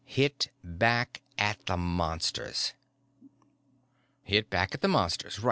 Hit 0.03 0.49
back 0.63 1.21
at 1.37 1.63
the 1.67 1.77
Monsters._" 1.77 2.73
"Hit 4.23 4.49
back 4.49 4.73
at 4.73 4.81
the 4.81 4.87
Monsters. 4.87 5.39